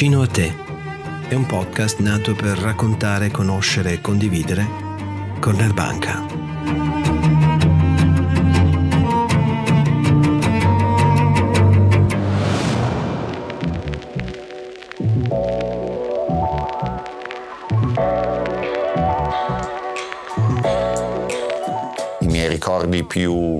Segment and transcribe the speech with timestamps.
[0.00, 0.54] Vicino a te
[1.26, 4.64] è un podcast nato per raccontare, conoscere e condividere
[5.40, 6.24] Corner Banca.
[22.20, 23.58] I miei ricordi più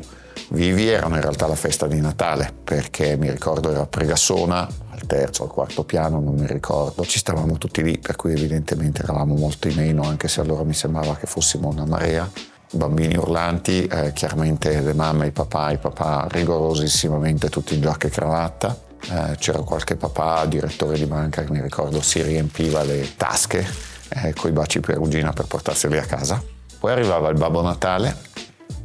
[0.51, 5.45] vivi erano in realtà la festa di Natale, perché mi ricordo era Pregassona, al terzo
[5.45, 7.05] al quarto piano, non mi ricordo.
[7.05, 10.75] Ci stavamo tutti lì, per cui evidentemente eravamo molto in meno, anche se allora mi
[10.75, 12.29] sembrava che fossimo una marea.
[12.71, 18.11] Bambini urlanti, eh, chiaramente le mamme i papà, i papà rigorosissimamente tutti in giacca e
[18.11, 18.77] cravatta.
[19.11, 23.67] Eh, c'era qualche papà, direttore di banca, che mi ricordo si riempiva le tasche
[24.09, 26.43] eh, con i baci perugina per portarseli a casa.
[26.79, 28.15] Poi arrivava il Babbo Natale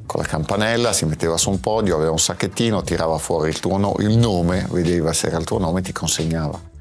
[0.06, 3.78] con la campanella, si metteva su un podio, aveva un sacchettino, tirava fuori il, tuo
[3.78, 6.72] no- il nome, vedeva se era il tuo nome e ti consegnava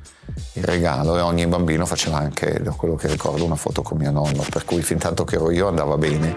[0.55, 4.11] il regalo e ogni bambino faceva anche, da quello che ricordo, una foto con mio
[4.11, 6.35] nonno, per cui fin tanto che ero io andava bene.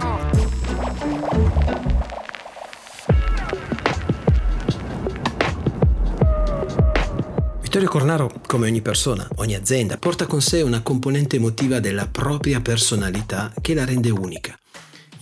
[7.61, 12.61] Vittorio Cornaro, come ogni persona, ogni azienda, porta con sé una componente emotiva della propria
[12.61, 14.55] personalità che la rende unica.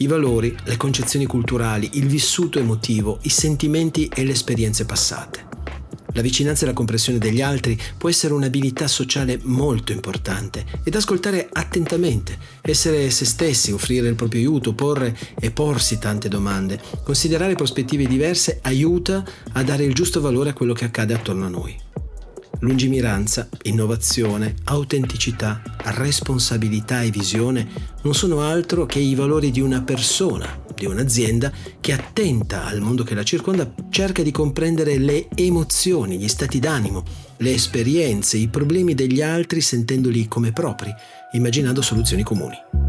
[0.04, 5.46] I valori, le concezioni culturali, il vissuto emotivo, i sentimenti e le esperienze passate.
[6.12, 11.48] La vicinanza e la comprensione degli altri può essere un'abilità sociale molto importante ed ascoltare
[11.50, 18.06] attentamente, essere se stessi, offrire il proprio aiuto, porre e porsi tante domande, considerare prospettive
[18.06, 21.83] diverse aiuta a dare il giusto valore a quello che accade attorno a noi.
[22.64, 27.68] Lungimiranza, innovazione, autenticità, responsabilità e visione
[28.04, 33.04] non sono altro che i valori di una persona, di un'azienda che attenta al mondo
[33.04, 37.04] che la circonda cerca di comprendere le emozioni, gli stati d'animo,
[37.38, 40.90] le esperienze, i problemi degli altri sentendoli come propri,
[41.34, 42.83] immaginando soluzioni comuni.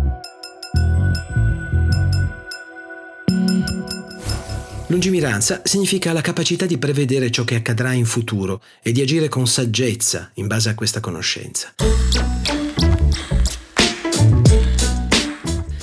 [4.94, 9.44] Lungimiranza significa la capacità di prevedere ciò che accadrà in futuro e di agire con
[9.44, 11.74] saggezza in base a questa conoscenza.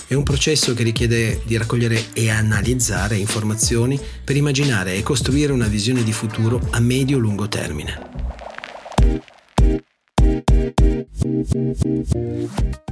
[0.08, 5.68] È un processo che richiede di raccogliere e analizzare informazioni per immaginare e costruire una
[5.68, 8.00] visione di futuro a medio-lungo termine.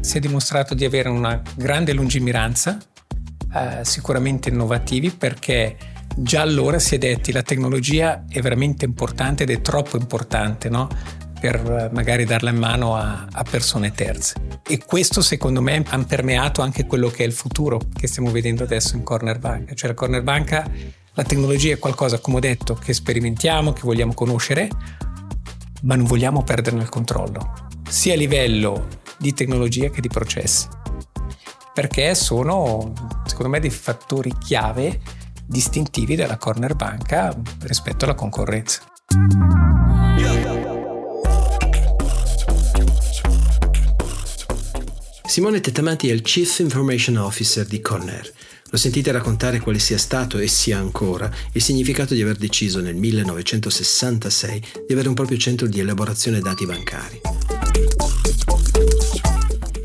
[0.01, 2.77] Si è dimostrato di avere una grande lungimiranza,
[3.55, 5.77] eh, sicuramente innovativi perché
[6.21, 10.87] già allora si è detti la tecnologia è veramente importante ed è troppo importante no?
[11.39, 14.35] per eh, magari darla in mano a, a, persone terze.
[14.67, 18.63] E questo secondo me ha permeato anche quello che è il futuro che stiamo vedendo
[18.63, 19.73] adesso in Corner Banca.
[19.73, 20.69] Cioè la Corner Banca,
[21.13, 24.69] la tecnologia è qualcosa, come ho detto, che sperimentiamo, che vogliamo conoscere,
[25.83, 28.87] ma non vogliamo perderne il controllo, sia a livello
[29.17, 30.67] di tecnologia che di processi.
[31.73, 32.91] Perché sono,
[33.25, 34.99] secondo me, dei fattori chiave
[35.49, 38.83] distintivi della corner banca rispetto alla concorrenza.
[45.25, 48.31] Simone Tettamati è il Chief Information Officer di Corner.
[48.71, 52.95] Lo sentite raccontare quale sia stato e sia ancora il significato di aver deciso nel
[52.95, 57.21] 1966 di avere un proprio centro di elaborazione dati bancari.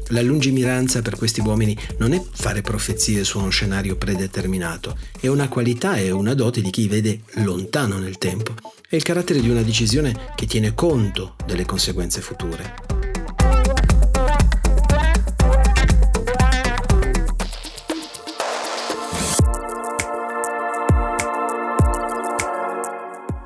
[0.09, 5.49] La lungimiranza per questi uomini non è fare profezie su uno scenario predeterminato, è una
[5.49, 8.55] qualità e una dote di chi vede lontano nel tempo.
[8.87, 12.75] È il carattere di una decisione che tiene conto delle conseguenze future.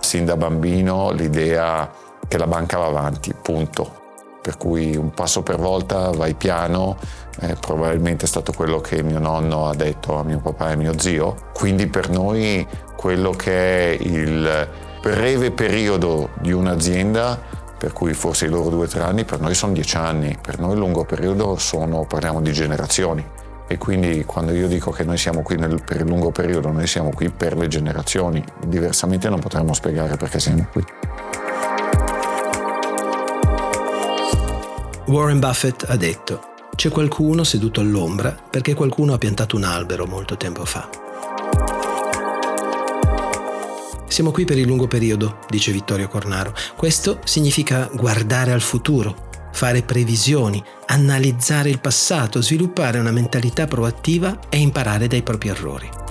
[0.00, 1.88] Sin da bambino l'idea
[2.26, 4.06] che la banca va avanti, punto
[4.48, 6.96] per cui un passo per volta vai piano,
[7.40, 10.98] eh, probabilmente è stato quello che mio nonno ha detto a mio papà e mio
[10.98, 12.66] zio, quindi per noi
[12.96, 14.66] quello che è il
[15.02, 17.38] breve periodo di un'azienda
[17.76, 20.58] per cui forse i loro due o tre anni per noi sono dieci anni, per
[20.58, 23.22] noi il lungo periodo sono, parliamo di generazioni.
[23.66, 26.86] E quindi quando io dico che noi siamo qui nel, per il lungo periodo, noi
[26.86, 30.82] siamo qui per le generazioni, diversamente non potremmo spiegare perché siamo qui.
[35.08, 36.40] Warren Buffett ha detto,
[36.76, 40.86] c'è qualcuno seduto all'ombra perché qualcuno ha piantato un albero molto tempo fa.
[44.06, 46.52] Siamo qui per il lungo periodo, dice Vittorio Cornaro.
[46.76, 54.58] Questo significa guardare al futuro, fare previsioni, analizzare il passato, sviluppare una mentalità proattiva e
[54.58, 56.07] imparare dai propri errori.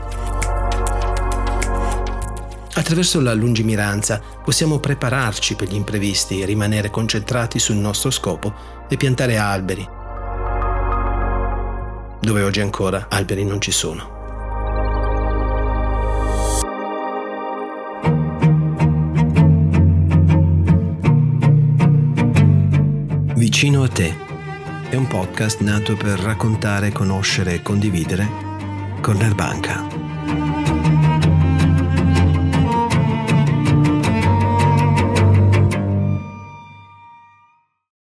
[2.78, 8.54] Attraverso la lungimiranza possiamo prepararci per gli imprevisti, rimanere concentrati sul nostro scopo
[8.88, 9.84] e piantare alberi,
[12.22, 14.16] dove oggi ancora alberi non ci sono.
[23.34, 24.16] Vicino a te
[24.90, 28.30] è un podcast nato per raccontare, conoscere e condividere
[29.02, 30.67] Corner Banca.